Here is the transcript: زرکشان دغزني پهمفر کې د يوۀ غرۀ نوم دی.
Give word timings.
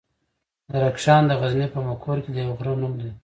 زرکشان 0.71 1.21
دغزني 1.31 1.67
پهمفر 1.73 2.17
کې 2.23 2.29
د 2.33 2.37
يوۀ 2.45 2.55
غرۀ 2.59 2.73
نوم 2.81 2.93
دی. 3.01 3.09